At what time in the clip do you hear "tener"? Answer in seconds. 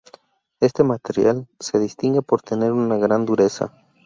2.41-2.71